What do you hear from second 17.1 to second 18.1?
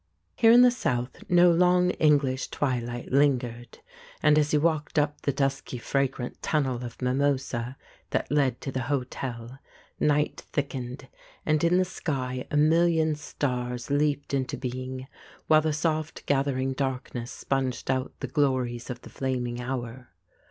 sponged